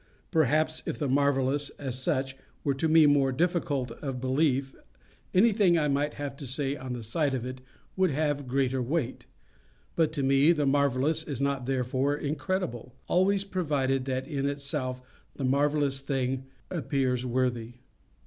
[0.31, 4.73] Perhaps if the marvellous, as such, were to me more difficult of belief,
[5.31, 7.61] anything I might have to say on the side of it
[7.95, 9.27] would have greater weight.
[9.95, 15.03] But to me the marvellous is not therefore incredible, always provided that in itself
[15.35, 17.73] the marvellous thing appears worthy.